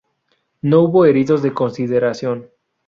No 0.63 0.79
hubo 0.81 1.05
heridos 1.05 1.43
de 1.43 1.53
consideración. 1.53 2.49